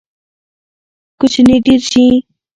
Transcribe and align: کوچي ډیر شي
کوچي 1.19 1.41
ډیر 1.65 1.79
شي 1.89 2.05